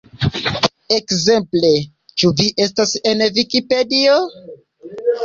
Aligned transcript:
Ekzemple 0.95 1.69
"Ĉu 2.21 2.31
vi 2.39 2.47
estas 2.65 2.95
en 3.11 3.21
Vikipedio? 3.37 4.17